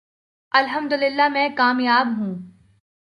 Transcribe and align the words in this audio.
الحمدللہ 0.51 1.27
میں 1.27 1.49
کامیاب 1.57 2.07
ہوں۔ 2.17 2.35